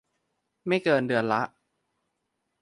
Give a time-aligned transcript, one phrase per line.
[0.67, 1.41] ไม่เกินเดือนละ